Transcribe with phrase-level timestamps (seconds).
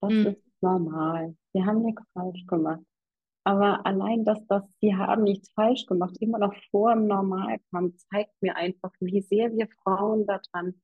[0.00, 0.26] Das Mhm.
[0.26, 1.36] ist normal.
[1.52, 2.80] Sie haben nichts falsch gemacht.
[3.44, 7.94] Aber allein, dass das, sie haben nichts falsch gemacht, immer noch vor dem Normal kam,
[7.96, 10.74] zeigt mir einfach, wie sehr wir Frauen daran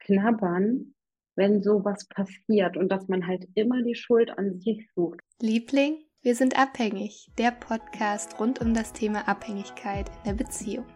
[0.00, 0.94] knabbern,
[1.36, 5.20] wenn sowas passiert und dass man halt immer die Schuld an sich sucht.
[5.40, 7.30] Liebling, wir sind abhängig.
[7.38, 10.86] Der Podcast rund um das Thema Abhängigkeit in der Beziehung.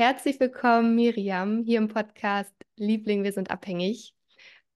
[0.00, 4.14] Herzlich willkommen, Miriam, hier im Podcast Liebling, wir sind abhängig.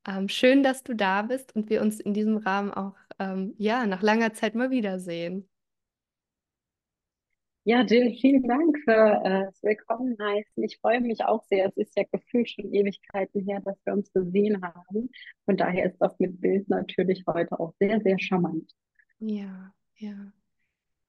[0.07, 3.87] Ähm, schön, dass du da bist und wir uns in diesem Rahmen auch ähm, ja,
[3.87, 5.49] nach langer Zeit mal wiedersehen.
[7.63, 10.63] Ja, Jill, vielen Dank für äh, das Willkommen heißen.
[10.63, 11.69] Ich freue mich auch sehr.
[11.69, 15.09] Es ist ja gefühlt schon Ewigkeiten her, dass wir uns gesehen haben.
[15.47, 18.71] Von daher ist das mit Bild natürlich heute auch sehr, sehr charmant.
[19.21, 20.33] Ja, ja.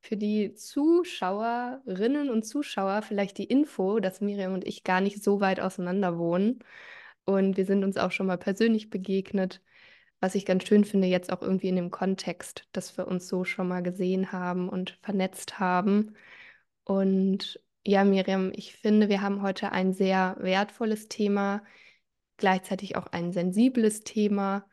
[0.06, 5.42] Für die Zuschauerinnen und Zuschauer vielleicht die Info, dass Miriam und ich gar nicht so
[5.42, 6.60] weit auseinander wohnen.
[7.26, 9.64] Und wir sind uns auch schon mal persönlich begegnet,
[10.20, 13.46] was ich ganz schön finde, jetzt auch irgendwie in dem Kontext, dass wir uns so
[13.46, 16.16] schon mal gesehen haben und vernetzt haben.
[16.84, 21.64] Und ja, Miriam, ich finde, wir haben heute ein sehr wertvolles Thema,
[22.38, 24.68] gleichzeitig auch ein sensibles Thema,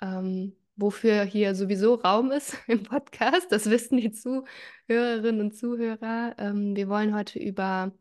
[0.00, 3.50] ähm, wofür hier sowieso Raum ist im Podcast.
[3.50, 6.34] Das wissen die Zuhörerinnen und Zuhörer.
[6.38, 7.92] Ähm, wir wollen heute über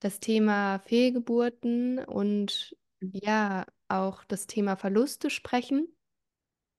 [0.00, 5.88] das Thema Fehlgeburten und ja, auch das Thema Verluste sprechen.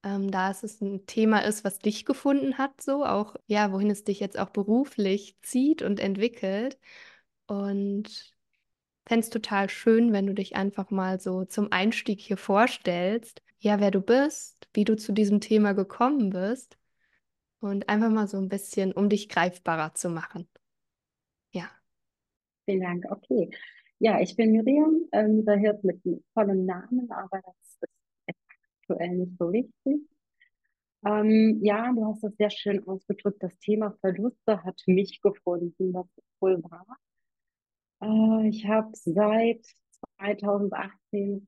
[0.03, 4.03] Ähm, da es ein Thema ist, was dich gefunden hat, so auch, ja, wohin es
[4.03, 6.79] dich jetzt auch beruflich zieht und entwickelt.
[7.47, 8.35] Und
[9.07, 13.79] fände es total schön, wenn du dich einfach mal so zum Einstieg hier vorstellst, ja,
[13.79, 16.77] wer du bist, wie du zu diesem Thema gekommen bist
[17.59, 20.47] und einfach mal so ein bisschen, um dich greifbarer zu machen.
[21.51, 21.69] Ja.
[22.65, 23.05] Vielen Dank.
[23.09, 23.49] Okay.
[23.99, 26.01] Ja, ich bin Miriam, ähm, da hört mit
[26.33, 27.83] vollem Namen, aber das ist
[28.81, 30.01] aktuell nicht so wichtig.
[31.05, 33.41] Ähm, ja, du hast das sehr schön ausgedrückt.
[33.41, 36.97] Das Thema Verluste hat mich gefunden, ist wohl wahr.
[38.01, 39.65] Äh, ich habe seit
[40.17, 41.47] 2018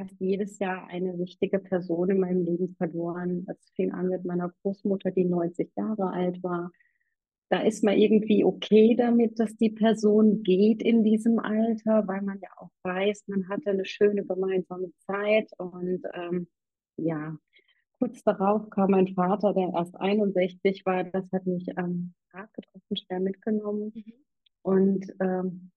[0.00, 3.46] fast jedes Jahr eine wichtige Person in meinem Leben verloren.
[3.48, 6.70] Es fing an mit meiner Großmutter, die 90 Jahre alt war.
[7.50, 12.38] Da ist man irgendwie okay damit, dass die Person geht in diesem Alter, weil man
[12.40, 15.50] ja auch weiß, man hatte eine schöne gemeinsame Zeit.
[15.58, 16.46] Und ähm,
[16.96, 17.36] ja,
[17.98, 21.04] kurz darauf kam mein Vater, der erst 61 war.
[21.04, 23.92] Das hat mich ähm, hart getroffen, schwer mitgenommen.
[23.94, 24.14] Mhm.
[24.62, 25.72] Und ähm,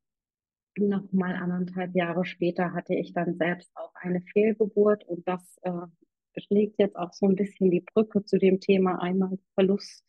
[0.77, 6.41] noch mal anderthalb Jahre später hatte ich dann selbst auch eine Fehlgeburt und das äh,
[6.41, 10.03] schlägt jetzt auch so ein bisschen die Brücke zu dem Thema einmal Verlust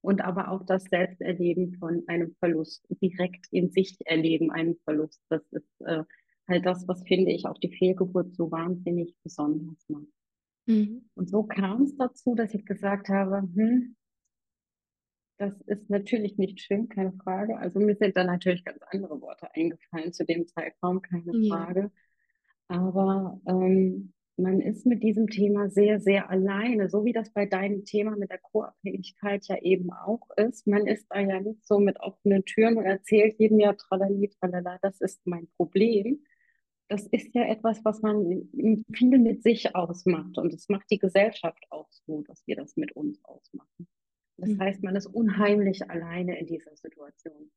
[0.00, 5.20] und aber auch das Selbsterleben von einem Verlust, direkt in sich erleben einen Verlust.
[5.28, 6.04] Das ist äh,
[6.48, 10.06] halt das, was finde ich auch die Fehlgeburt so wahnsinnig besonders macht.
[10.66, 11.08] Mhm.
[11.14, 13.96] Und so kam es dazu, dass ich gesagt habe, hm,
[15.38, 17.58] das ist natürlich nicht schön, keine Frage.
[17.58, 21.56] Also mir sind da natürlich ganz andere Worte eingefallen zu dem Zeitraum, keine Ja.
[21.56, 21.90] Frage.
[22.68, 27.84] Aber ähm, man ist mit diesem Thema sehr, sehr alleine, so wie das bei deinem
[27.84, 30.66] Thema mit der Co-Abhängigkeit ja eben auch ist.
[30.66, 34.78] Man ist da ja nicht so mit offenen Türen und erzählt jedem ja tralali, tralala,
[34.82, 36.24] das ist mein Problem.
[36.88, 38.48] Das ist ja etwas, was man
[38.92, 42.92] viel mit sich ausmacht und es macht die Gesellschaft auch so, dass wir das mit
[42.92, 43.88] uns ausmachen.
[44.38, 44.60] Das Mhm.
[44.60, 47.50] heißt, man ist unheimlich alleine in dieser Situation.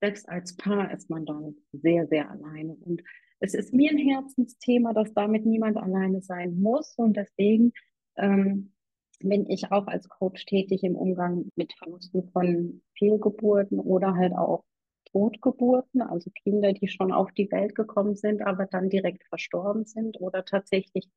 [0.00, 2.74] Selbst als Paar ist man damit sehr, sehr alleine.
[2.76, 3.02] Und
[3.40, 6.94] es ist mir ein Herzensthema, dass damit niemand alleine sein muss.
[6.96, 7.72] Und deswegen
[8.16, 8.72] ähm,
[9.20, 14.64] bin ich auch als Coach tätig im Umgang mit Verlusten von Fehlgeburten oder halt auch
[15.12, 20.20] Totgeburten, also Kinder, die schon auf die Welt gekommen sind, aber dann direkt verstorben sind
[20.20, 21.08] oder tatsächlich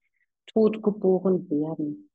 [0.48, 2.11] totgeboren werden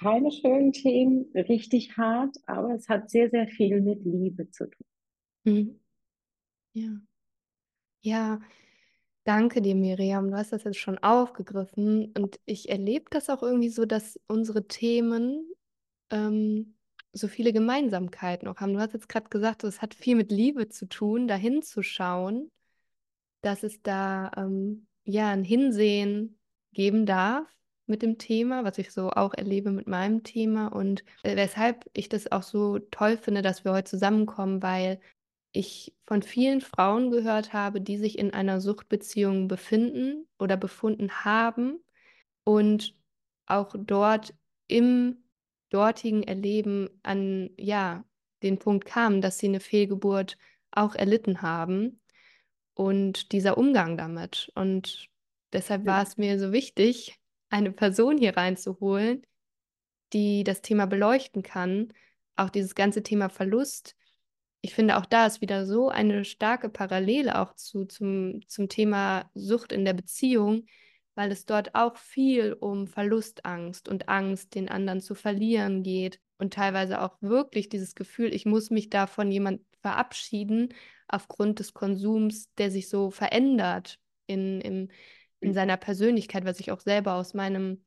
[0.00, 4.86] keine schönen Themen, richtig hart, aber es hat sehr, sehr viel mit Liebe zu tun.
[5.44, 5.80] Mhm.
[6.72, 7.00] Ja.
[8.02, 8.40] Ja,
[9.24, 10.30] danke dir, Miriam.
[10.30, 14.66] Du hast das jetzt schon aufgegriffen und ich erlebe das auch irgendwie so, dass unsere
[14.66, 15.44] Themen
[16.10, 16.76] ähm,
[17.12, 18.72] so viele Gemeinsamkeiten auch haben.
[18.72, 22.50] Du hast jetzt gerade gesagt, es hat viel mit Liebe zu tun, da hinzuschauen,
[23.42, 26.38] dass es da ähm, ja ein Hinsehen
[26.72, 27.46] geben darf
[27.90, 32.08] mit dem Thema, was ich so auch erlebe mit meinem Thema und äh, weshalb ich
[32.08, 35.00] das auch so toll finde, dass wir heute zusammenkommen, weil
[35.52, 41.80] ich von vielen Frauen gehört habe, die sich in einer Suchtbeziehung befinden oder befunden haben
[42.44, 42.94] und
[43.46, 44.34] auch dort
[44.68, 45.24] im
[45.70, 48.04] dortigen Erleben an, ja,
[48.42, 50.38] den Punkt kamen, dass sie eine Fehlgeburt
[50.72, 52.00] auch erlitten haben.
[52.74, 54.50] und dieser Umgang damit.
[54.54, 55.08] Und
[55.52, 57.19] deshalb war es mir so wichtig,
[57.50, 59.22] eine Person hier reinzuholen,
[60.12, 61.92] die das Thema beleuchten kann,
[62.36, 63.96] auch dieses ganze Thema Verlust.
[64.62, 69.30] Ich finde, auch da ist wieder so eine starke Parallele auch zu, zum, zum Thema
[69.34, 70.66] Sucht in der Beziehung,
[71.14, 76.54] weil es dort auch viel um Verlustangst und Angst, den anderen zu verlieren geht und
[76.54, 80.74] teilweise auch wirklich dieses Gefühl, ich muss mich da von jemand verabschieden
[81.08, 84.92] aufgrund des Konsums, der sich so verändert in, in,
[85.40, 87.84] in seiner Persönlichkeit, was ich auch selber aus meinem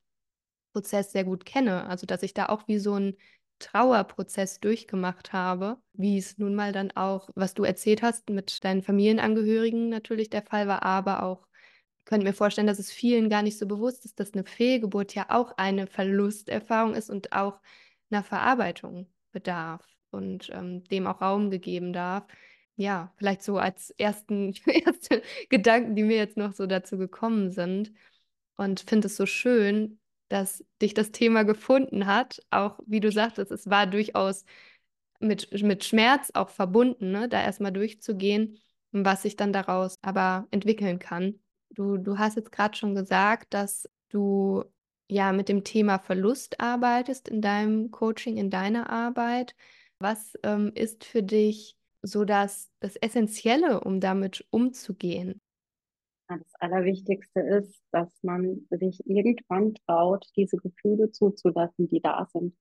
[0.73, 1.87] Prozess sehr gut kenne.
[1.87, 3.15] Also, dass ich da auch wie so ein
[3.59, 8.83] Trauerprozess durchgemacht habe, wie es nun mal dann auch, was du erzählt hast, mit deinen
[8.83, 11.47] Familienangehörigen natürlich der Fall war, aber auch
[12.05, 15.27] könnte mir vorstellen, dass es vielen gar nicht so bewusst ist, dass eine Fehlgeburt ja
[15.29, 17.61] auch eine Verlusterfahrung ist und auch
[18.11, 22.25] einer Verarbeitung bedarf und ähm, dem auch Raum gegeben darf.
[22.75, 27.91] Ja, vielleicht so als ersten erste Gedanken, die mir jetzt noch so dazu gekommen sind.
[28.55, 29.99] Und finde es so schön,
[30.29, 32.41] dass dich das Thema gefunden hat.
[32.49, 34.45] Auch wie du sagtest, es war durchaus
[35.19, 37.29] mit, mit Schmerz auch verbunden, ne?
[37.29, 38.59] da erstmal durchzugehen,
[38.91, 41.39] was sich dann daraus aber entwickeln kann.
[41.71, 44.63] Du, du hast jetzt gerade schon gesagt, dass du
[45.07, 49.55] ja mit dem Thema Verlust arbeitest in deinem Coaching, in deiner Arbeit.
[49.99, 55.41] Was ähm, ist für dich so das, das Essentielle, um damit umzugehen?
[56.27, 62.55] Das Allerwichtigste ist, dass man sich irgendwann traut, diese Gefühle zuzulassen, die da sind.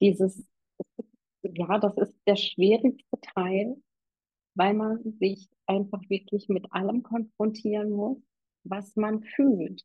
[0.00, 0.46] Dieses,
[1.42, 3.76] ja, das ist der schwierigste Teil,
[4.54, 8.18] weil man sich einfach wirklich mit allem konfrontieren muss,
[8.64, 9.84] was man fühlt.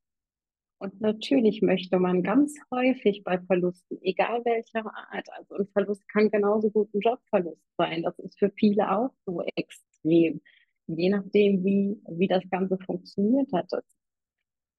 [0.82, 6.32] Und natürlich möchte man ganz häufig bei Verlusten, egal welcher Art, also ein Verlust kann
[6.32, 8.02] genauso gut ein Jobverlust sein.
[8.02, 10.42] Das ist für viele auch so extrem
[10.98, 13.70] je nachdem, wie, wie das Ganze funktioniert hat.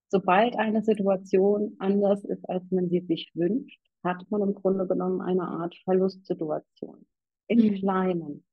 [0.09, 5.21] Sobald eine Situation anders ist, als man sie sich wünscht, hat man im Grunde genommen
[5.21, 7.07] eine Art Verlustsituation.
[7.47, 7.75] Im mhm.
[7.75, 8.45] Kleinen.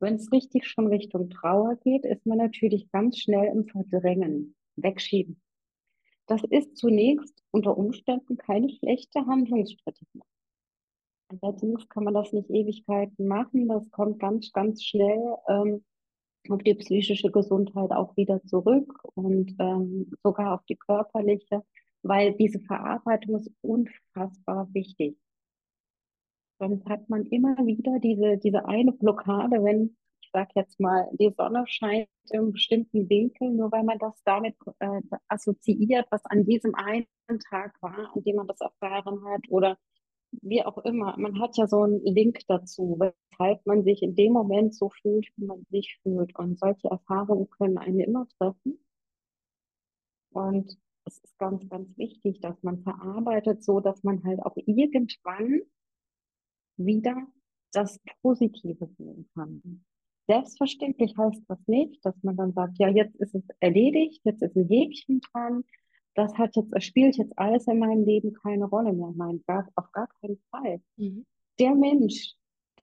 [0.00, 5.40] Wenn es richtig schon Richtung Trauer geht, ist man natürlich ganz schnell im Verdrängen, wegschieben.
[6.26, 10.22] Das ist zunächst unter Umständen keine schlechte Handlungsstrategie.
[11.40, 13.68] Allerdings kann man das nicht Ewigkeiten machen.
[13.68, 15.84] Das kommt ganz, ganz schnell ähm,
[16.48, 21.62] auf die psychische Gesundheit auch wieder zurück und ähm, sogar auf die körperliche,
[22.02, 25.16] weil diese Verarbeitung ist unfassbar wichtig.
[26.58, 31.32] Sonst hat man immer wieder diese, diese eine Blockade, wenn, ich sage jetzt mal, die
[31.36, 36.44] Sonne scheint in einem bestimmten Winkel, nur weil man das damit äh, assoziiert, was an
[36.44, 37.06] diesem einen
[37.50, 39.76] Tag war, an dem man das erfahren hat oder
[40.40, 44.32] wie auch immer, man hat ja so einen Link dazu, weshalb man sich in dem
[44.32, 46.36] Moment so fühlt, wie man sich fühlt.
[46.38, 48.78] Und solche Erfahrungen können einen immer treffen.
[50.30, 55.60] Und es ist ganz, ganz wichtig, dass man verarbeitet, so dass man halt auch irgendwann
[56.78, 57.16] wieder
[57.72, 59.84] das Positive sehen kann.
[60.28, 64.56] Selbstverständlich heißt das nicht, dass man dann sagt, ja, jetzt ist es erledigt, jetzt ist
[64.56, 65.64] ein Häkchen dran,
[66.14, 69.12] das hat jetzt, das spielt jetzt alles in meinem Leben keine Rolle mehr.
[69.16, 70.80] Nein, gar, auf gar keinen Fall.
[70.96, 71.24] Mhm.
[71.58, 72.34] Der Mensch,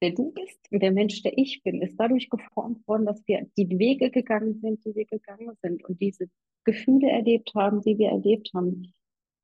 [0.01, 3.47] der du bist und der Mensch, der ich bin, ist dadurch geformt worden, dass wir
[3.57, 6.29] die Wege gegangen sind, die wir gegangen sind und diese
[6.63, 8.93] Gefühle erlebt haben, die wir erlebt haben.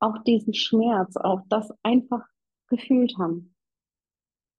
[0.00, 2.26] Auch diesen Schmerz, auch das einfach
[2.68, 3.54] gefühlt haben.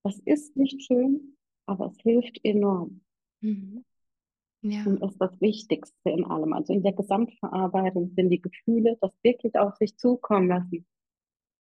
[0.04, 3.02] Das ist nicht schön, aber es hilft enorm.
[3.42, 3.84] Mhm.
[4.62, 4.84] Ja.
[4.86, 6.54] Und ist das Wichtigste in allem.
[6.54, 10.86] Also in der Gesamtverarbeitung sind die Gefühle, das wirklich auf sich zukommen lassen,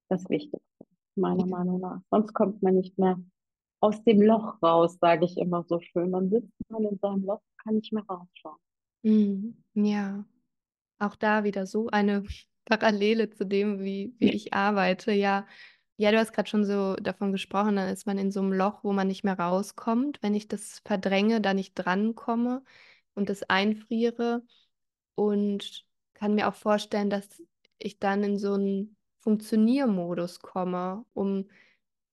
[0.10, 1.58] das Wichtigste, meiner ja.
[1.58, 2.02] Meinung nach.
[2.10, 3.20] Sonst kommt man nicht mehr
[3.80, 6.12] aus dem Loch raus, sage ich immer so schön.
[6.12, 8.60] Dann sitzt man in seinem Loch, kann nicht mehr rausschauen.
[9.04, 9.64] Mhm.
[9.76, 10.26] Ja,
[11.00, 12.24] auch da wieder so eine
[12.66, 15.12] Parallele zu dem, wie, wie ich arbeite.
[15.12, 15.46] Ja,
[15.98, 18.84] ja, du hast gerade schon so davon gesprochen, dann ist man in so einem Loch,
[18.84, 20.20] wo man nicht mehr rauskommt.
[20.22, 22.64] Wenn ich das verdränge, da nicht drankomme
[23.16, 24.44] und das einfriere
[25.16, 27.28] und kann mir auch vorstellen, dass
[27.80, 31.50] ich dann in so einen Funktioniermodus komme, um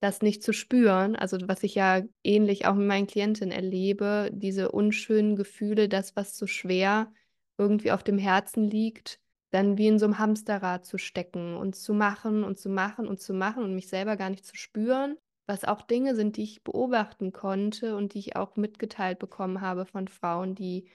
[0.00, 1.16] das nicht zu spüren.
[1.16, 6.36] Also was ich ja ähnlich auch mit meinen Klientinnen erlebe, diese unschönen Gefühle, das, was
[6.36, 7.12] so schwer
[7.58, 9.20] irgendwie auf dem Herzen liegt,
[9.54, 13.20] dann wie in so einem Hamsterrad zu stecken und zu machen und zu machen und
[13.20, 16.64] zu machen und mich selber gar nicht zu spüren, was auch Dinge sind, die ich
[16.64, 20.88] beobachten konnte und die ich auch mitgeteilt bekommen habe von Frauen, die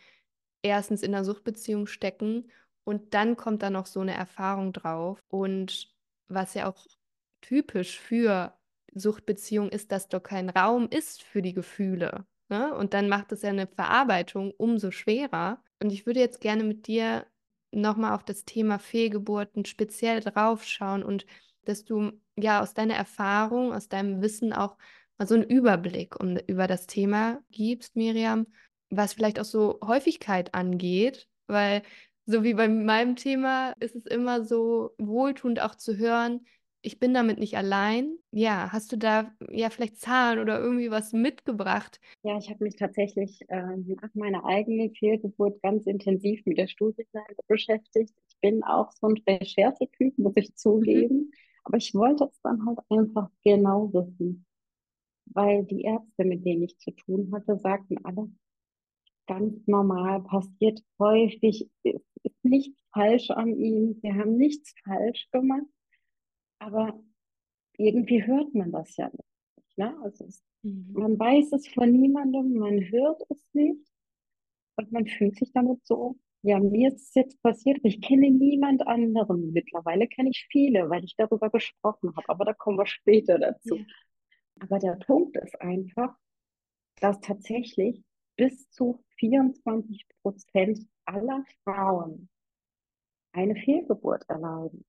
[0.61, 2.51] erstens in einer Suchtbeziehung stecken
[2.83, 5.95] und dann kommt da noch so eine Erfahrung drauf und
[6.27, 6.85] was ja auch
[7.41, 8.53] typisch für
[8.93, 12.25] Suchtbeziehung ist, dass doch kein Raum ist für die Gefühle.
[12.49, 12.75] Ne?
[12.75, 15.63] Und dann macht es ja eine Verarbeitung umso schwerer.
[15.81, 17.25] Und ich würde jetzt gerne mit dir
[17.71, 21.25] nochmal auf das Thema Fehlgeburten speziell draufschauen und
[21.65, 24.77] dass du ja aus deiner Erfahrung, aus deinem Wissen auch
[25.17, 28.47] mal so einen Überblick um, über das Thema gibst, Miriam,
[28.89, 31.83] was vielleicht auch so Häufigkeit angeht, weil
[32.25, 36.45] so wie bei meinem Thema ist es immer so wohltuend auch zu hören,
[36.81, 38.17] ich bin damit nicht allein.
[38.31, 41.99] Ja, hast du da ja vielleicht Zahlen oder irgendwie was mitgebracht?
[42.23, 47.35] Ja, ich habe mich tatsächlich äh, nach meiner eigenen Fehlgeburt ganz intensiv mit der Studienlage
[47.47, 48.13] beschäftigt.
[48.29, 51.15] Ich bin auch so ein Recherchetyp, muss ich zugeben.
[51.15, 51.31] Mhm.
[51.65, 54.45] Aber ich wollte es dann halt einfach genau wissen.
[55.25, 58.31] Weil die Ärzte, mit denen ich zu tun hatte, sagten alle,
[59.27, 65.67] ganz normal, passiert häufig, ist, ist nichts falsch an ihm, wir haben nichts falsch gemacht.
[66.59, 66.99] Aber
[67.77, 69.77] irgendwie hört man das ja nicht.
[69.77, 69.97] Ne?
[70.03, 70.91] Also es, mhm.
[70.93, 73.87] man weiß es von niemandem, man hört es nicht
[74.75, 76.17] und man fühlt sich damit so.
[76.41, 79.51] Ja, mir ist es jetzt passiert, ich kenne niemand anderen.
[79.51, 83.75] Mittlerweile kenne ich viele, weil ich darüber gesprochen habe, aber da kommen wir später dazu.
[83.75, 83.85] Ja.
[84.61, 86.15] Aber der Punkt ist einfach,
[87.01, 88.03] dass tatsächlich
[88.37, 92.29] bis zu 24 Prozent aller Frauen
[93.33, 94.85] eine Fehlgeburt erleiden.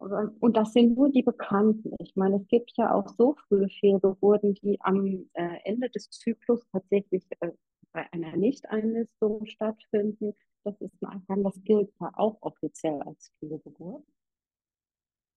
[0.00, 1.94] Und das sind nur die Bekannten.
[1.98, 6.66] Ich meine, es gibt ja auch so frühe Fehlgeburten, die am äh, Ende des Zyklus
[6.72, 7.50] tatsächlich äh,
[7.92, 10.34] bei einer Nichteinlistung stattfinden.
[10.64, 14.06] Das ist ein das gilt ja auch offiziell als Fehlgeburt.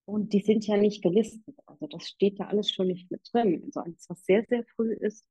[0.06, 1.56] Und die sind ja nicht gelistet.
[1.66, 3.62] Also das steht ja alles schon nicht mit drin.
[3.64, 5.26] Also alles, was sehr, sehr früh ist,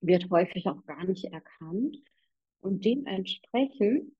[0.00, 1.96] wird häufig auch gar nicht erkannt.
[2.60, 4.12] Und dementsprechend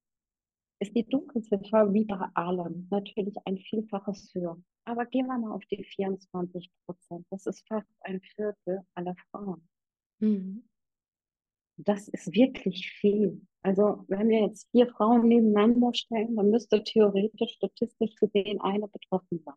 [0.83, 4.61] ist die Dunkelziffer wie bei allem natürlich ein Vielfaches höher.
[4.85, 7.27] Aber gehen wir mal auf die 24 Prozent.
[7.31, 9.67] Das ist fast ein Viertel aller Frauen.
[10.19, 10.65] Mhm.
[11.77, 13.41] Das ist wirklich viel.
[13.62, 19.41] Also wenn wir jetzt vier Frauen nebeneinander stellen, dann müsste theoretisch, statistisch gesehen eine betroffen
[19.45, 19.55] sein.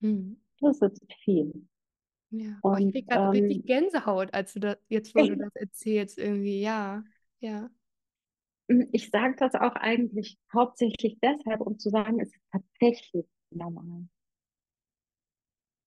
[0.00, 0.40] Mhm.
[0.60, 1.68] Das ist viel.
[2.30, 5.54] Ja, und, ich kriege gerade ähm, richtig Gänsehaut, als du das jetzt, wo du das
[5.54, 7.04] erzählst, irgendwie, ja,
[7.40, 7.70] ja.
[8.68, 14.08] Hm, ich sage das auch eigentlich hauptsächlich deshalb, um zu sagen, es ist tatsächlich normal.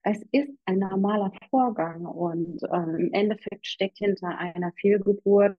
[0.04, 5.58] Es ist ein normaler Vorgang und ähm, im Endeffekt steckt hinter einer Fehlgeburt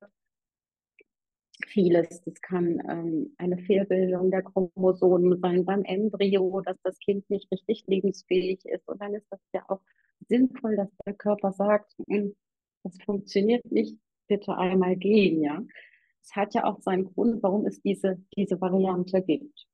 [1.66, 2.22] vieles.
[2.22, 7.84] Das kann ähm, eine Fehlbildung der Chromosomen sein beim Embryo, dass das Kind nicht richtig
[7.88, 8.86] lebensfähig ist.
[8.88, 9.80] Und dann ist das ja auch
[10.28, 12.36] sinnvoll, dass der Körper sagt, hm,
[12.84, 15.60] das funktioniert nicht, bitte einmal gehen, ja
[16.26, 19.66] es hat ja auch seinen Grund, warum es diese, diese Variante gibt.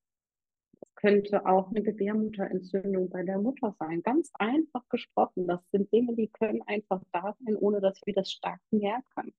[0.83, 4.03] Es könnte auch eine Gebärmutterentzündung bei der Mutter sein.
[4.03, 5.47] Ganz einfach gesprochen.
[5.47, 9.33] Das sind Dinge, die können einfach da sein, ohne dass wir das stark merken.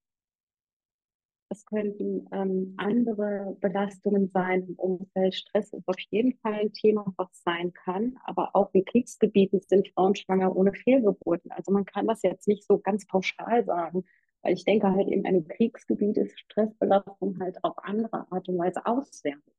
[1.49, 5.35] Es könnten ähm, andere Belastungen sein im Umfeld.
[5.35, 8.17] Stress ist auf jeden Fall ein Thema, was sein kann.
[8.23, 11.51] Aber auch in Kriegsgebieten sind Frauen schwanger ohne Fehlgeburten.
[11.51, 14.03] Also man kann das jetzt nicht so ganz pauschal sagen.
[14.43, 18.85] Weil ich denke halt in einem Kriegsgebiet ist Stressbelastung halt auf andere Art und Weise
[18.85, 19.51] auswerten.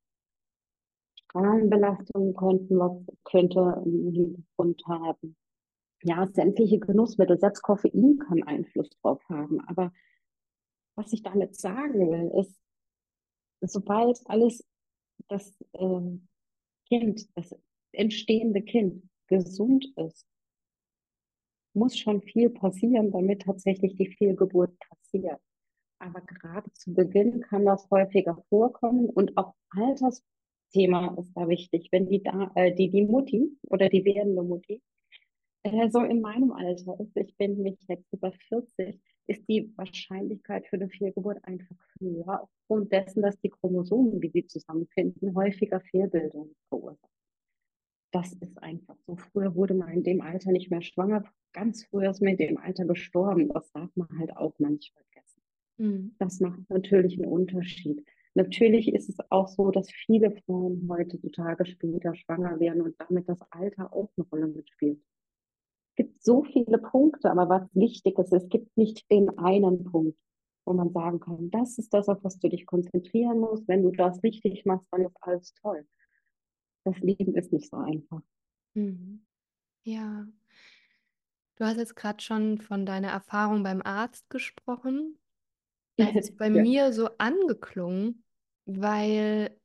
[1.16, 5.36] Strahlenbelastung könnten könnte einen Hintergrund haben.
[6.02, 9.60] Ja, sämtliche Genussmittel, selbst Koffein kann Einfluss drauf haben.
[9.66, 9.90] Aber
[10.96, 12.60] was ich damit sagen will, ist,
[13.62, 14.64] sobald alles
[15.28, 16.18] das äh,
[16.88, 17.56] Kind, das
[17.92, 20.26] entstehende Kind gesund ist,
[21.74, 25.40] muss schon viel passieren, damit tatsächlich die Fehlgeburt passiert.
[25.98, 31.88] Aber gerade zu Beginn kann das häufiger vorkommen und auch Altersthema ist da wichtig.
[31.92, 34.82] Wenn die, da, äh, die, die Mutti oder die werdende Mutti
[35.64, 40.66] äh, so in meinem Alter ist, ich bin mich jetzt über 40, ist die Wahrscheinlichkeit
[40.66, 46.54] für eine Fehlgeburt einfach höher, aufgrund dessen, dass die Chromosomen, wie sie zusammenfinden, häufiger Fehlbildungen
[46.68, 47.08] verursachen.
[48.14, 49.16] Das ist einfach so.
[49.16, 51.24] Früher wurde man in dem Alter nicht mehr schwanger.
[51.52, 53.48] Ganz früher ist man in dem Alter gestorben.
[53.48, 55.42] Das darf man halt auch manchmal vergessen.
[55.78, 56.14] Mhm.
[56.20, 58.06] Das macht natürlich einen Unterschied.
[58.34, 63.40] Natürlich ist es auch so, dass viele Frauen heutzutage später schwanger werden und damit das
[63.50, 65.00] Alter auch eine Rolle mitspielt.
[65.90, 70.16] Es gibt so viele Punkte, aber was wichtig ist, es gibt nicht den einen Punkt,
[70.64, 73.66] wo man sagen kann, das ist das, auf was du dich konzentrieren musst.
[73.66, 75.84] Wenn du das richtig machst, dann ist alles toll
[76.84, 78.20] das Leben ist nicht so einfach.
[78.74, 79.24] Mhm.
[79.84, 80.26] Ja.
[81.56, 85.18] Du hast jetzt gerade schon von deiner Erfahrung beim Arzt gesprochen.
[85.96, 86.62] Das ist bei ja.
[86.62, 88.24] mir so angeklungen,
[88.66, 89.58] weil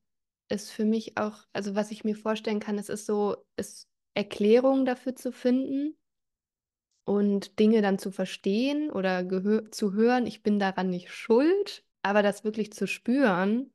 [0.48, 4.84] es für mich auch, also was ich mir vorstellen kann, es ist so, ist Erklärungen
[4.84, 5.96] dafür zu finden
[7.04, 9.26] und Dinge dann zu verstehen oder
[9.70, 13.72] zu hören, ich bin daran nicht schuld, aber das wirklich zu spüren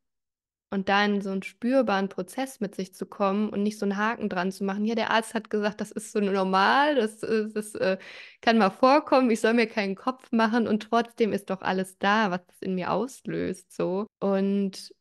[0.69, 3.98] und da in so einen spürbaren Prozess mit sich zu kommen und nicht so einen
[3.98, 4.86] Haken dran zu machen.
[4.86, 7.98] Ja, der Arzt hat gesagt, das ist so normal, das, äh, das äh,
[8.41, 12.31] kann mal vorkommen, ich soll mir keinen Kopf machen und trotzdem ist doch alles da,
[12.31, 14.07] was das in mir auslöst, so.
[14.19, 14.91] Und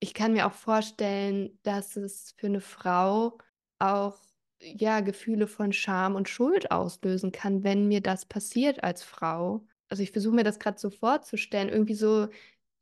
[0.00, 3.38] ich kann mir auch vorstellen, dass es für eine Frau
[3.78, 4.18] auch
[4.60, 9.66] ja Gefühle von Scham und Schuld auslösen kann, wenn mir das passiert als Frau.
[9.88, 12.28] Also ich versuche mir das gerade so vorzustellen, irgendwie so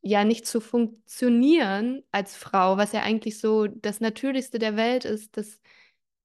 [0.02, 5.36] ja nicht zu funktionieren als Frau, was ja eigentlich so das Natürlichste der Welt ist,
[5.36, 5.60] dass,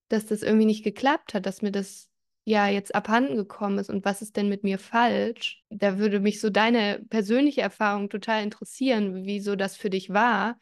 [0.09, 2.09] dass das irgendwie nicht geklappt hat, dass mir das
[2.45, 5.63] ja jetzt abhanden gekommen ist und was ist denn mit mir falsch?
[5.69, 10.57] Da würde mich so deine persönliche Erfahrung total interessieren, wieso das für dich war.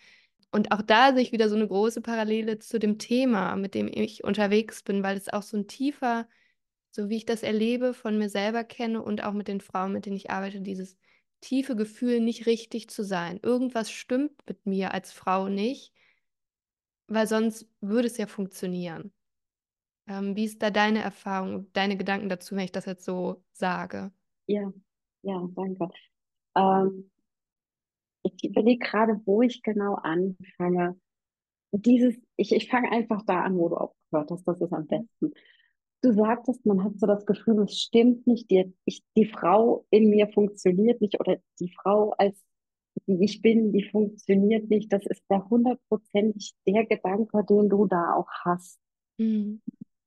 [0.51, 3.88] Und auch da sehe ich wieder so eine große Parallele zu dem Thema, mit dem
[3.88, 6.27] ich unterwegs bin, weil es auch so ein tiefer,
[6.91, 10.05] so wie ich das erlebe, von mir selber kenne und auch mit den Frauen, mit
[10.05, 10.98] denen ich arbeite, dieses
[11.42, 13.39] tiefe Gefühl, nicht richtig zu sein.
[13.42, 15.94] Irgendwas stimmt mit mir als Frau nicht,
[17.08, 19.12] weil sonst würde es ja funktionieren.
[20.08, 24.12] Ähm, wie ist da deine Erfahrung, deine Gedanken dazu, wenn ich das jetzt so sage?
[24.48, 24.72] Ja,
[25.24, 25.89] ja, danke.
[26.56, 27.10] Ähm,
[28.24, 31.00] ich überlege gerade, wo ich genau anfange.
[31.72, 35.34] Dieses, ich, ich fange einfach da an, wo du aufgehört hast, das ist am besten.
[36.06, 40.12] Du sagtest, man hat so das Gefühl, es stimmt nicht, die, ich, die Frau in
[40.12, 42.40] mir funktioniert nicht oder die Frau als
[43.08, 44.94] die ich bin, die funktioniert nicht.
[44.94, 48.80] Das ist der hundertprozentig der Gedanke, den du da auch hast.
[49.18, 49.64] Mhm.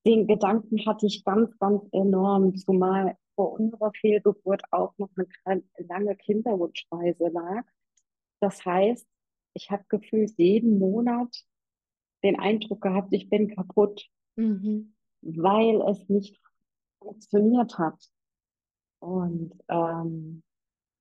[0.07, 5.11] Den Gedanken hatte ich ganz, ganz enorm, zumal vor unserer Fehlgeburt auch noch
[5.45, 7.65] eine lange Kinderwunschreise lag.
[8.39, 9.05] Das heißt,
[9.55, 11.45] ich habe gefühlt jeden Monat
[12.23, 14.95] den Eindruck gehabt, ich bin kaputt, mhm.
[15.23, 16.41] Weil es nicht
[17.01, 18.03] funktioniert hat.
[19.01, 20.43] Und ähm,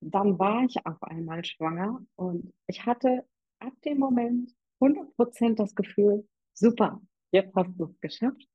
[0.01, 3.25] dann war ich auf einmal schwanger und ich hatte
[3.59, 8.47] ab dem Moment 100% das Gefühl, super, jetzt hast du es geschafft,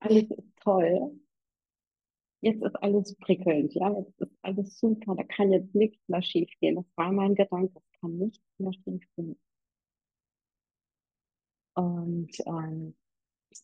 [0.00, 1.20] alles ist toll,
[2.40, 6.50] jetzt ist alles prickelnd, ja, jetzt ist alles super, da kann jetzt nichts mehr schief
[6.60, 6.76] gehen.
[6.76, 9.38] Das war mein Gedanke, es kann nichts mehr schief gehen.
[11.74, 12.96] Und ähm,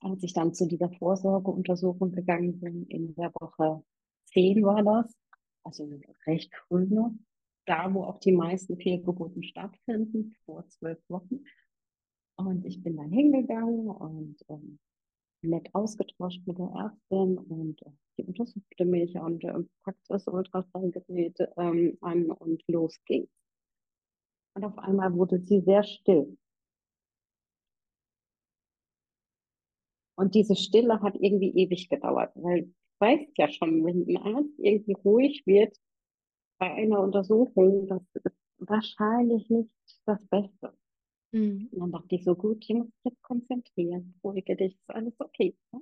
[0.01, 3.83] als ich dann zu dieser Vorsorgeuntersuchung gegangen bin, in der Woche
[4.27, 5.15] 10 war das,
[5.65, 5.89] also
[6.27, 7.13] recht früh noch,
[7.67, 11.45] da wo auch die meisten Fehlgeburten stattfinden, vor zwölf Wochen.
[12.37, 14.79] Und ich bin dann hingegangen und ähm,
[15.43, 19.55] nett ausgetauscht mit der Ärztin und äh, die untersuchte mich und äh,
[19.85, 23.31] packte das Ultraschallgerät ähm, an und los ging's.
[24.55, 26.37] Und auf einmal wurde sie sehr still.
[30.17, 34.59] Und diese Stille hat irgendwie ewig gedauert, weil du weißt ja schon, wenn ein Arzt
[34.59, 35.77] irgendwie ruhig wird
[36.59, 39.71] bei einer Untersuchung, das ist wahrscheinlich nicht
[40.07, 40.73] das Beste.
[41.33, 41.69] Mhm.
[41.73, 45.15] Und dann dachte ich so, gut, ich muss mich jetzt konzentrieren, ruhige dich, ist alles
[45.19, 45.57] okay.
[45.73, 45.81] Ne?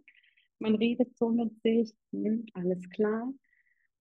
[0.59, 3.33] Man redet so mit sich, hm, alles klar.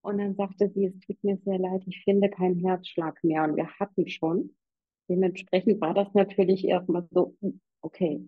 [0.00, 3.44] Und dann sagte sie, es tut mir sehr leid, ich finde keinen Herzschlag mehr.
[3.44, 4.54] Und wir hatten schon.
[5.08, 8.26] Dementsprechend war das natürlich erstmal so, hm, okay,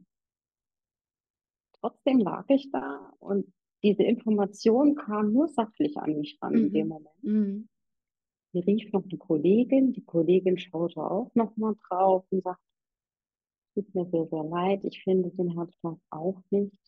[1.84, 6.58] trotzdem lag ich da und diese Information kam nur sachlich an mich ran mhm.
[6.58, 7.22] in dem Moment.
[7.22, 7.68] Mhm.
[8.52, 12.62] Mir rief noch eine Kollegin, die Kollegin schaute auch noch mal drauf und sagte,
[13.74, 16.78] tut mir sehr, sehr leid, ich finde den Herzschlag auch nicht.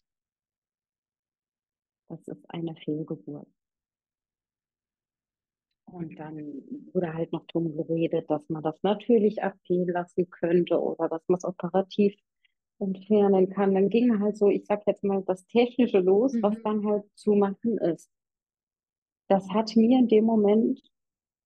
[2.08, 3.48] Das ist eine Fehlgeburt.
[5.86, 11.08] Und dann wurde halt noch drum geredet, dass man das natürlich abgehen lassen könnte oder
[11.08, 12.14] dass man es operativ
[12.78, 13.74] entfernen kann.
[13.74, 16.42] Dann ging halt so, ich sag jetzt mal, das Technische los, mhm.
[16.42, 18.10] was dann halt zu machen ist.
[19.28, 20.80] Das hat mir in dem Moment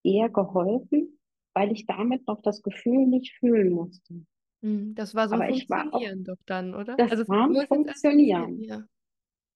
[0.02, 1.18] eher geholfen,
[1.54, 4.24] weil ich damit noch das Gefühl nicht fühlen musste.
[4.62, 6.96] Mhm, das war so Aber war auch, Funktionieren doch dann, oder?
[6.96, 8.60] Das also war ein Funktionieren.
[8.60, 8.84] Ja.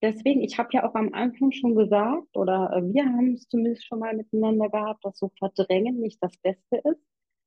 [0.02, 3.86] Deswegen, ich habe ja auch am Anfang schon gesagt, oder äh, wir haben es zumindest
[3.86, 7.00] schon mal miteinander gehabt, dass so Verdrängen nicht das Beste ist,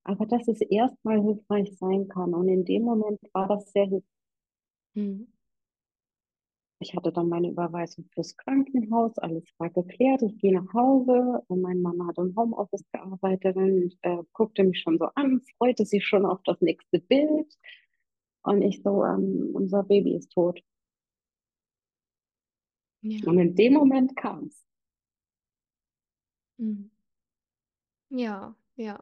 [0.03, 2.33] aber dass es erstmal hilfreich sein kann.
[2.33, 4.16] Und in dem Moment war das sehr hilfreich.
[4.95, 5.27] Mhm.
[6.79, 10.21] Ich hatte dann meine Überweisung fürs Krankenhaus, alles war geklärt.
[10.21, 14.79] Ich gehe nach Hause und mein Mann hat im Homeoffice gearbeitet und äh, guckte mich
[14.81, 17.51] schon so an, freute sich schon auf das nächste Bild.
[18.43, 20.61] Und ich so, ähm, unser Baby ist tot.
[23.01, 23.27] Ja.
[23.27, 24.63] Und in dem Moment kam es.
[26.59, 26.89] Mhm.
[28.11, 28.99] Ja, ja.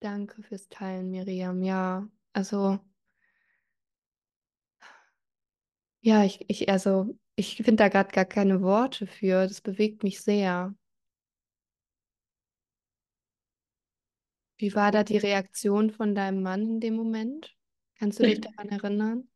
[0.00, 1.62] Danke fürs Teilen, Miriam.
[1.62, 2.80] Ja, also
[6.00, 9.46] Ja, ich, ich, also, ich finde da gerade gar keine Worte für.
[9.46, 10.74] Das bewegt mich sehr.
[14.56, 17.56] Wie war da die Reaktion von deinem Mann in dem Moment?
[17.96, 19.28] Kannst du dich daran erinnern?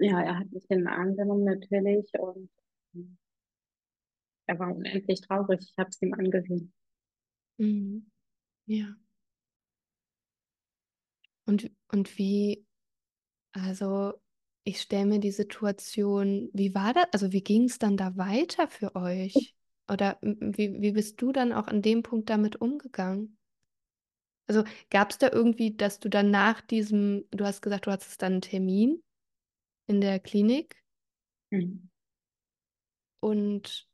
[0.00, 2.50] Ja, er hat mich in den Arm genommen natürlich und
[2.94, 3.16] ähm,
[4.46, 5.60] er war unendlich traurig.
[5.60, 6.72] Ich habe es ihm angesehen.
[7.58, 8.02] Mhm.
[8.68, 8.96] Ja.
[11.46, 12.66] Und, und wie,
[13.52, 14.14] also
[14.64, 18.68] ich stelle mir die Situation, wie war das, also wie ging es dann da weiter
[18.68, 19.56] für euch?
[19.90, 23.38] Oder m- wie, wie bist du dann auch an dem Punkt damit umgegangen?
[24.46, 28.20] Also gab es da irgendwie, dass du dann nach diesem, du hast gesagt, du hattest
[28.22, 29.02] dann einen Termin
[29.88, 30.76] in der Klinik
[31.52, 31.88] Mhm.
[33.20, 33.86] und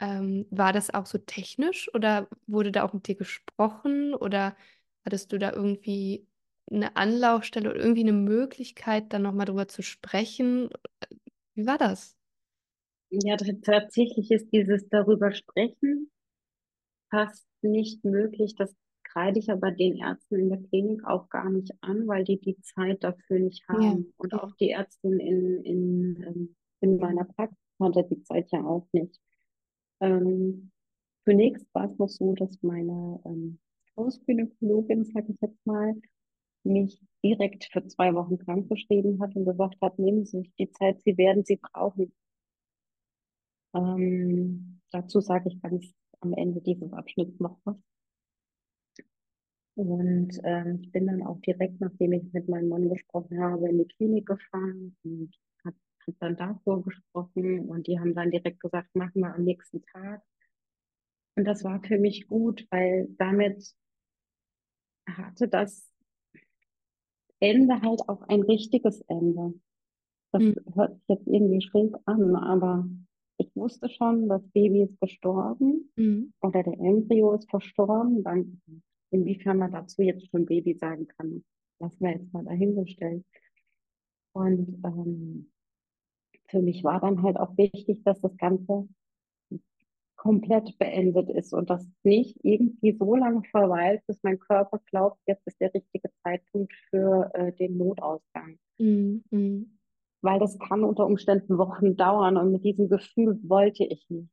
[0.00, 4.56] ähm, war das auch so technisch oder wurde da auch mit dir gesprochen oder
[5.04, 6.26] hattest du da irgendwie
[6.70, 10.70] eine Anlaufstelle oder irgendwie eine Möglichkeit, dann nochmal drüber zu sprechen?
[11.54, 12.16] Wie war das?
[13.10, 16.08] Ja, tatsächlich ist dieses darüber sprechen
[17.10, 18.54] fast nicht möglich.
[18.56, 22.38] Das kreide ich aber den Ärzten in der Klinik auch gar nicht an, weil die
[22.40, 24.12] die Zeit dafür nicht Ja, haben.
[24.16, 24.40] Und ja.
[24.40, 29.18] auch die Ärztin in, in, ähm, in meiner Praxis hatte die Zeit ja auch nicht.
[30.00, 30.70] Ähm,
[31.24, 33.58] zunächst war es noch so, dass meine ähm,
[33.96, 35.94] Hausgynäkologin, sag ich jetzt mal,
[36.64, 41.00] mich direkt für zwei Wochen krankgeschrieben hat und gesagt hat, nehmen Sie sich die Zeit,
[41.02, 42.12] Sie werden sie brauchen.
[43.74, 45.86] Ähm, dazu sage ich ganz
[46.20, 47.76] am Ende dieses Abschnitts noch was.
[49.76, 53.78] Und ähm, ich bin dann auch direkt, nachdem ich mit meinem Mann gesprochen habe, in
[53.78, 55.30] die Klinik gefahren und
[56.18, 60.22] dann davor gesprochen und die haben dann direkt gesagt, machen wir am nächsten Tag.
[61.36, 63.74] Und das war für mich gut, weil damit
[65.08, 65.90] hatte das
[67.40, 69.54] Ende halt auch ein richtiges Ende.
[70.32, 70.56] Das Mhm.
[70.74, 72.88] hört sich jetzt irgendwie schräg an, aber
[73.38, 76.32] ich wusste schon, das Baby ist gestorben Mhm.
[76.40, 78.22] oder der Embryo ist verstorben.
[78.24, 78.60] Dann,
[79.10, 81.44] inwiefern man dazu jetzt schon Baby sagen kann,
[81.78, 83.24] lassen wir jetzt mal dahingestellt.
[84.32, 85.50] Und ähm,
[86.48, 88.88] für mich war dann halt auch wichtig, dass das Ganze
[90.16, 95.46] komplett beendet ist und das nicht irgendwie so lange verweilt, bis mein Körper glaubt, jetzt
[95.46, 98.58] ist der richtige Zeitpunkt für äh, den Notausgang.
[98.78, 99.22] Mhm.
[99.30, 99.78] Mhm.
[100.22, 104.30] Weil das kann unter Umständen Wochen dauern und mit diesem Gefühl wollte ich nicht.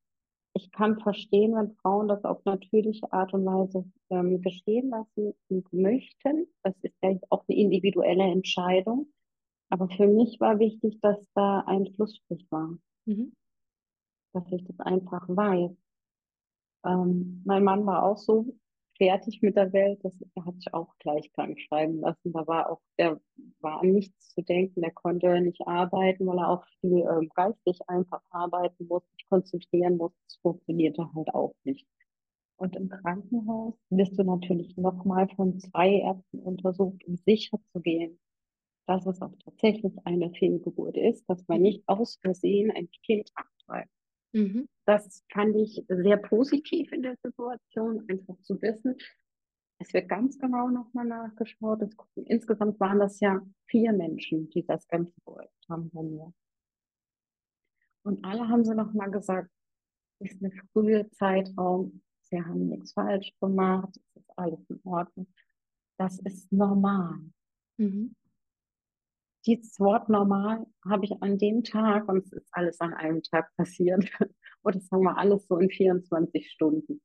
[0.56, 5.74] Ich kann verstehen, wenn Frauen das auf natürliche Art und Weise ähm, geschehen lassen und
[5.74, 6.48] möchten.
[6.64, 9.08] Das ist ja auch eine individuelle Entscheidung.
[9.70, 13.34] Aber für mich war wichtig, dass da ein Schlussstrich war, Mhm.
[14.34, 15.72] dass ich das einfach weiß.
[16.86, 18.46] Ähm, mein Mann war auch so
[18.98, 22.32] fertig mit der Welt, das, er hat sich auch gleich krank schreiben lassen.
[22.34, 23.20] Da war auch, der
[23.60, 27.80] war an nichts zu denken, der konnte nicht arbeiten, weil er auch viel ähm, geistig
[27.88, 30.18] einfach arbeiten musste, sich konzentrieren musste.
[30.28, 31.88] Das funktionierte halt auch nicht.
[32.58, 38.20] Und im Krankenhaus wirst du natürlich nochmal von zwei Ärzten untersucht, um sicher zu gehen,
[38.88, 41.64] dass es auch tatsächlich eine Fehlgeburt ist, dass man Mhm.
[41.64, 43.90] nicht aus Versehen ein Kind abtreibt.
[44.34, 44.68] Mhm.
[44.86, 48.98] Das fand ich sehr positiv in der Situation, einfach zu wissen,
[49.80, 51.82] es wird ganz genau nochmal nachgeschaut.
[51.82, 56.34] Es, insgesamt waren das ja vier Menschen, die das Ganze beobachtet haben bei mir.
[58.04, 59.50] Und alle haben sie nochmal gesagt,
[60.20, 65.28] es ist eine frühe Zeitraum, sie haben nichts falsch gemacht, es ist alles in Ordnung.
[65.98, 67.20] Das ist normal.
[67.78, 68.16] Mhm.
[69.46, 73.50] Dieses Wort normal habe ich an dem Tag, und es ist alles an einem Tag
[73.58, 74.04] passiert,
[74.64, 77.02] oder sagen wir alles so in 24 Stunden,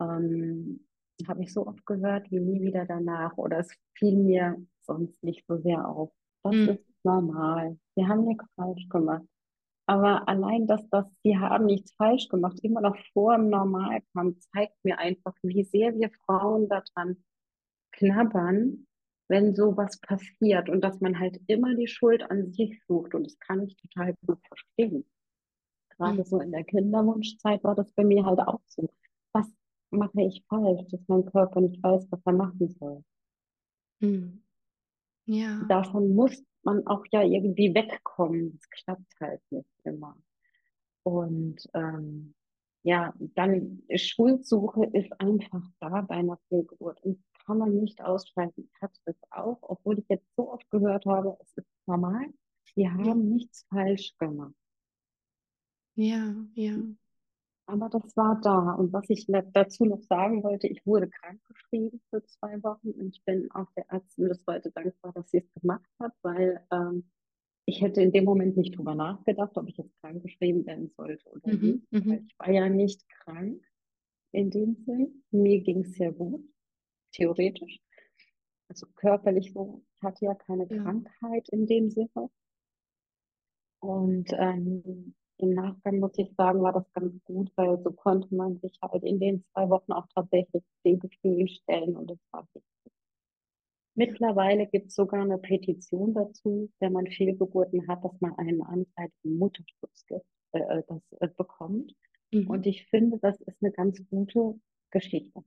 [0.00, 0.86] ähm,
[1.28, 5.46] habe ich so oft gehört wie nie wieder danach oder es fiel mir sonst nicht
[5.46, 6.10] so sehr auf.
[6.42, 6.68] Das Mhm.
[6.70, 7.78] ist normal.
[7.94, 9.22] Sie haben nichts falsch gemacht.
[9.86, 14.38] Aber allein, dass das, sie haben nichts falsch gemacht, immer noch vor dem Normal kam,
[14.40, 17.22] zeigt mir einfach, wie sehr wir Frauen daran
[17.92, 18.86] knabbern,
[19.28, 23.14] wenn sowas passiert und dass man halt immer die Schuld an sich sucht.
[23.14, 24.98] Und das kann ich total gut verstehen.
[24.98, 25.04] Mhm.
[25.96, 28.88] Gerade so in der Kinderwunschzeit war das bei mir halt auch so.
[29.32, 29.46] Was
[29.90, 33.04] mache ich falsch, dass mein Körper nicht weiß, was er machen soll?
[34.00, 34.42] Mhm.
[35.26, 35.64] Ja.
[35.68, 38.52] Davon muss man auch ja irgendwie wegkommen.
[38.52, 40.16] Das klappt halt nicht immer.
[41.02, 42.34] Und ähm,
[42.82, 48.68] ja, dann Schuldsuche ist einfach da bei einer Fehlgeburt und kann man nicht ausschalten.
[48.72, 52.26] Ich hatte das auch, obwohl ich jetzt so oft gehört habe, es ist normal.
[52.74, 54.54] Wir haben nichts falsch gemacht.
[55.96, 56.34] Ja.
[56.54, 56.76] Ja.
[57.66, 58.72] Aber das war da.
[58.74, 63.24] Und was ich dazu noch sagen wollte, ich wurde krankgeschrieben für zwei Wochen und ich
[63.24, 67.10] bin auch der Ärztin bis heute dankbar, dass sie es gemacht hat, weil ähm,
[67.66, 71.50] ich hätte in dem Moment nicht drüber nachgedacht, ob ich jetzt krankgeschrieben werden sollte oder
[71.50, 73.62] Mhm, nicht, weil mhm, ich war ja nicht krank
[74.32, 75.24] in dem Sinn.
[75.30, 76.44] Mir ging es sehr gut,
[77.14, 77.80] theoretisch.
[78.68, 79.82] Also körperlich so.
[79.96, 80.82] Ich hatte ja keine ja.
[80.82, 82.30] Krankheit in dem Sinne.
[83.80, 88.58] Und ähm, im Nachgang muss ich sagen, war das ganz gut, weil so konnte man
[88.60, 92.92] sich halt in den zwei Wochen auch tatsächlich den Gefühlen stellen und das war wichtig.
[93.96, 99.08] Mittlerweile gibt es sogar eine Petition dazu, wenn man Fehlgeburten hat, dass man einen Anteil
[99.22, 101.94] im Mutterschutz gibt, äh, äh, das äh, bekommt.
[102.32, 102.48] Mhm.
[102.48, 104.58] Und ich finde, das ist eine ganz gute
[104.90, 105.44] Geschichte,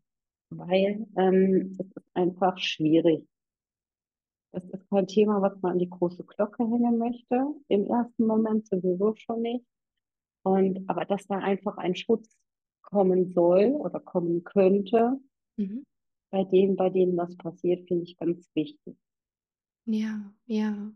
[0.50, 3.28] weil ähm, es ist einfach schwierig.
[4.52, 7.46] Das ist kein Thema, was man an die große Glocke hängen möchte.
[7.70, 9.66] Im ersten Moment sowieso schon nicht.
[10.44, 12.38] Und aber dass da einfach ein Schutz
[12.82, 15.20] kommen soll oder kommen könnte,
[15.58, 15.84] Mhm.
[16.32, 18.96] bei denen, bei denen das passiert, finde ich ganz wichtig.
[19.86, 20.94] Ja, ja.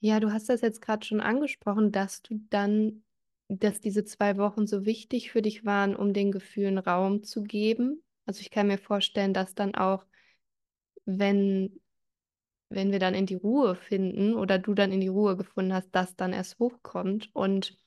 [0.00, 3.04] Ja, du hast das jetzt gerade schon angesprochen, dass du dann,
[3.48, 8.02] dass diese zwei Wochen so wichtig für dich waren, um den Gefühlen Raum zu geben.
[8.26, 10.06] Also ich kann mir vorstellen, dass dann auch,
[11.04, 11.80] wenn,
[12.68, 15.90] wenn wir dann in die Ruhe finden oder du dann in die Ruhe gefunden hast,
[15.92, 17.30] das dann erst hochkommt.
[17.34, 17.78] Und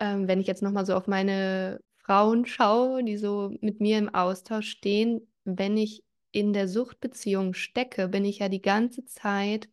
[0.00, 4.12] ähm, wenn ich jetzt nochmal so auf meine Frauen schaue, die so mit mir im
[4.14, 6.02] Austausch stehen, wenn ich
[6.32, 9.68] in der Suchtbeziehung stecke, bin ich ja die ganze Zeit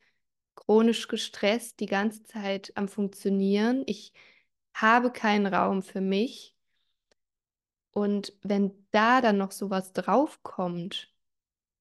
[0.56, 3.84] chronisch gestresst, die ganze Zeit am Funktionieren.
[3.86, 4.14] Ich
[4.74, 6.57] habe keinen Raum für mich.
[7.98, 11.12] Und wenn da dann noch sowas draufkommt,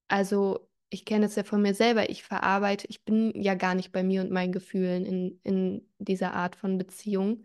[0.09, 3.93] also ich kenne es ja von mir selber, ich verarbeite, ich bin ja gar nicht
[3.93, 7.45] bei mir und meinen Gefühlen in, in dieser Art von Beziehung,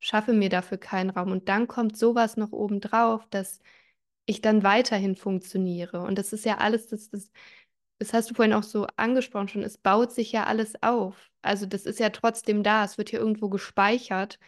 [0.00, 1.30] schaffe mir dafür keinen Raum.
[1.30, 3.60] Und dann kommt sowas noch oben drauf, dass
[4.26, 6.00] ich dann weiterhin funktioniere.
[6.02, 7.30] Und das ist ja alles, das, das,
[8.00, 11.30] das hast du vorhin auch so angesprochen schon, es baut sich ja alles auf.
[11.42, 14.40] Also das ist ja trotzdem da, es wird hier irgendwo gespeichert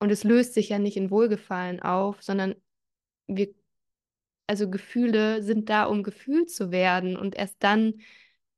[0.00, 2.56] und es löst sich ja nicht in Wohlgefallen auf, sondern
[3.26, 3.54] wir,
[4.46, 8.00] also Gefühle sind da, um gefühlt zu werden und erst dann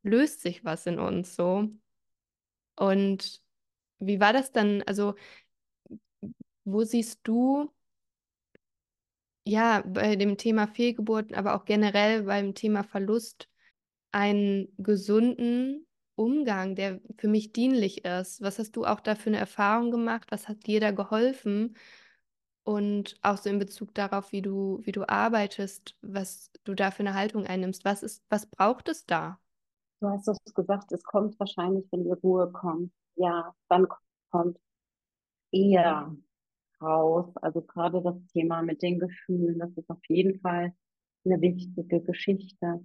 [0.03, 1.69] löst sich was in uns so.
[2.77, 3.43] Und
[3.99, 4.83] wie war das dann?
[4.83, 5.15] Also,
[6.65, 7.73] wo siehst du
[9.45, 13.49] ja, bei dem Thema Fehlgeburten, aber auch generell beim Thema Verlust
[14.13, 18.41] einen gesunden Umgang, der für mich dienlich ist.
[18.43, 20.27] Was hast du auch da für eine Erfahrung gemacht?
[20.31, 21.77] Was hat dir da geholfen?
[22.67, 27.05] Und auch so in Bezug darauf, wie du, wie du arbeitest, was du da für
[27.05, 27.85] eine Haltung einnimmst.
[27.85, 29.39] Was ist, was braucht es da?
[30.01, 32.93] Du hast es gesagt, es kommt wahrscheinlich, wenn die Ruhe kommt.
[33.15, 33.87] Ja, dann
[34.31, 34.59] kommt
[35.53, 36.17] eher
[36.83, 37.33] raus.
[37.37, 40.75] Also gerade das Thema mit den Gefühlen, das ist auf jeden Fall
[41.25, 42.85] eine wichtige Geschichte.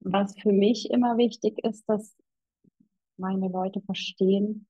[0.00, 2.14] Was für mich immer wichtig ist, dass
[3.16, 4.66] meine Leute verstehen,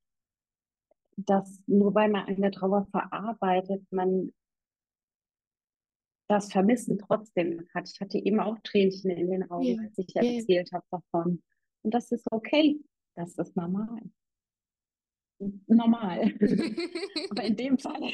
[1.17, 4.33] dass nur weil man eine Trauer verarbeitet, man
[6.27, 7.89] das Vermissen trotzdem hat.
[7.89, 11.43] Ich hatte eben auch Tränchen in den Augen, Ja, als ich erzählt habe davon.
[11.83, 12.79] Und das ist okay.
[13.15, 14.01] Das ist normal.
[15.67, 16.33] Normal.
[17.29, 18.11] Aber in dem Falle,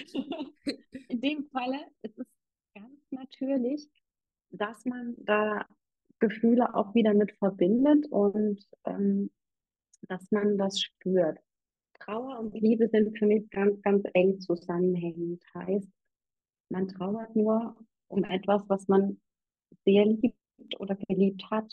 [1.08, 2.28] in dem Falle ist es
[2.76, 3.90] ganz natürlich,
[4.50, 5.66] dass man da
[6.20, 9.32] Gefühle auch wieder mit verbindet und ähm,
[10.08, 11.40] dass man das spürt.
[12.06, 15.44] Trauer und Liebe sind für mich ganz, ganz eng zusammenhängend.
[15.54, 15.90] Heißt,
[16.70, 17.76] man trauert nur
[18.08, 19.20] um etwas, was man
[19.86, 20.36] sehr liebt
[20.80, 21.72] oder geliebt hat.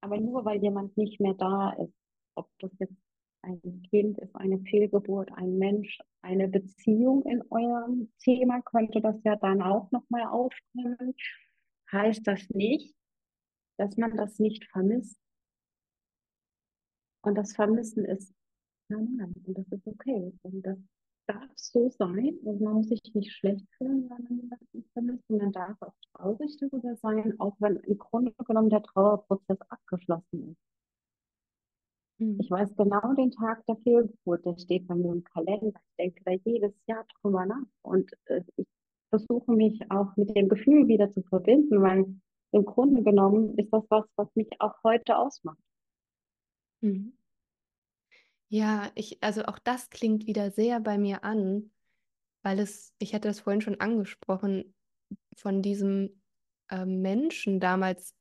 [0.00, 1.94] Aber nur weil jemand nicht mehr da ist,
[2.34, 2.96] ob das jetzt
[3.42, 9.36] ein Kind ist, eine Fehlgeburt, ein Mensch, eine Beziehung in eurem Thema, könnte das ja
[9.36, 11.14] dann auch nochmal aufkommen.
[11.92, 12.94] Heißt das nicht,
[13.76, 15.18] dass man das nicht vermisst.
[17.24, 18.32] Und das Vermissen ist
[18.88, 20.32] normal und das ist okay.
[20.42, 20.78] Und das
[21.26, 25.24] darf so sein und man muss sich nicht schlecht fühlen, wenn man jemanden vermisst.
[25.28, 30.50] Und man darf auch traurig darüber sein, auch wenn im Grunde genommen der Trauerprozess abgeschlossen
[30.50, 30.58] ist.
[32.18, 32.38] Hm.
[32.40, 35.72] Ich weiß genau den Tag der Fehlgeburt, der steht bei mir im Kalender.
[35.72, 38.66] Ich denke da jedes Jahr drüber nach und äh, ich
[39.10, 42.04] versuche mich auch mit dem Gefühl wieder zu verbinden, weil
[42.52, 45.58] im Grunde genommen ist das was, was mich auch heute ausmacht.
[46.82, 47.13] Hm.
[48.54, 51.72] Ja, ich, also auch das klingt wieder sehr bei mir an,
[52.44, 54.76] weil es, ich hatte das vorhin schon angesprochen,
[55.36, 56.22] von diesem
[56.68, 58.14] äh, Menschen damals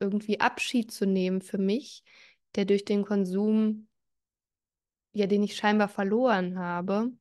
[0.00, 2.02] irgendwie Abschied zu nehmen für mich,
[2.54, 3.88] der durch den Konsum,
[5.12, 7.12] ja, den ich scheinbar verloren habe.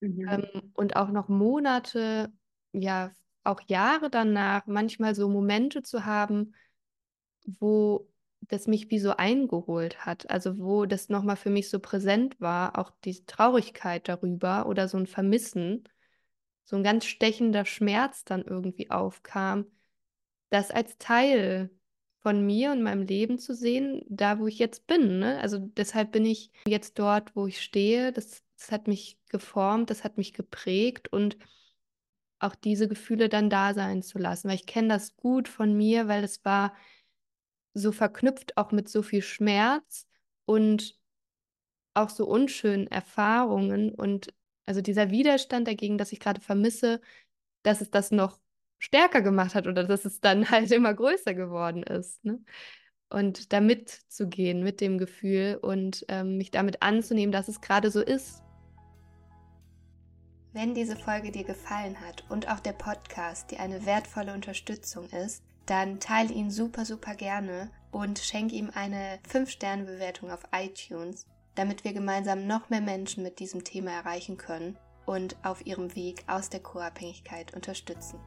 [0.00, 0.28] mhm.
[0.28, 2.32] ähm, und auch noch Monate,
[2.70, 3.10] ja,
[3.42, 6.54] auch Jahre danach, manchmal so Momente zu haben,
[7.58, 8.08] wo
[8.48, 10.28] das mich wie so eingeholt hat.
[10.30, 14.98] Also wo das nochmal für mich so präsent war, auch die Traurigkeit darüber oder so
[14.98, 15.84] ein Vermissen,
[16.64, 19.66] so ein ganz stechender Schmerz dann irgendwie aufkam,
[20.50, 21.70] das als Teil
[22.20, 25.18] von mir und meinem Leben zu sehen, da wo ich jetzt bin.
[25.18, 25.38] Ne?
[25.40, 28.12] Also deshalb bin ich jetzt dort, wo ich stehe.
[28.12, 31.36] Das, das hat mich geformt, das hat mich geprägt und
[32.38, 36.08] auch diese Gefühle dann da sein zu lassen, weil ich kenne das gut von mir,
[36.08, 36.74] weil es war
[37.74, 40.06] so verknüpft auch mit so viel Schmerz
[40.44, 40.98] und
[41.94, 44.32] auch so unschönen Erfahrungen und
[44.66, 47.00] also dieser Widerstand dagegen, dass ich gerade vermisse,
[47.62, 48.40] dass es das noch
[48.78, 52.24] stärker gemacht hat oder dass es dann halt immer größer geworden ist.
[52.24, 52.40] Ne?
[53.10, 57.90] Und damit zu gehen mit dem Gefühl und ähm, mich damit anzunehmen, dass es gerade
[57.90, 58.42] so ist.
[60.54, 65.42] Wenn diese Folge dir gefallen hat und auch der Podcast dir eine wertvolle Unterstützung ist,
[65.66, 71.92] dann teile ihn super, super gerne und schenke ihm eine 5-Sterne-Bewertung auf iTunes, damit wir
[71.92, 76.60] gemeinsam noch mehr Menschen mit diesem Thema erreichen können und auf ihrem Weg aus der
[76.60, 78.18] Co-Abhängigkeit unterstützen.